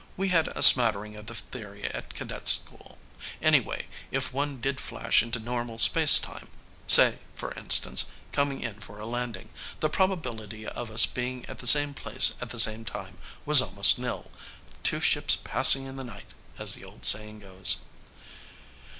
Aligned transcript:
We 0.17 0.29
had 0.29 0.47
a 0.47 0.63
smattering 0.63 1.15
of 1.15 1.27
the 1.27 1.35
theory 1.35 1.83
at 1.83 2.15
cadet 2.15 2.47
school... 2.47 2.97
anyway, 3.39 3.85
if 4.09 4.33
one 4.33 4.59
did 4.59 4.81
flash 4.81 5.21
into 5.21 5.37
normal 5.37 5.77
space 5.77 6.19
time 6.19 6.49
say, 6.87 7.19
for 7.35 7.53
instance, 7.53 8.07
coming 8.31 8.61
in 8.61 8.79
for 8.79 8.97
a 8.99 9.05
landing 9.05 9.49
the 9.79 9.89
probability 9.91 10.65
of 10.67 10.89
us 10.89 11.05
being 11.05 11.45
at 11.45 11.59
the 11.59 11.67
same 11.67 11.93
place 11.93 12.33
at 12.41 12.49
the 12.49 12.57
same 12.59 12.83
time 12.83 13.19
was 13.45 13.61
almost 13.61 13.99
nil. 13.99 14.31
'Two 14.81 15.01
ships 15.01 15.35
passing 15.35 15.85
in 15.85 15.97
the 15.97 16.03
night' 16.03 16.33
as 16.57 16.73
the 16.73 16.83
old 16.83 17.05
saying 17.05 17.39
goes." 17.41 17.77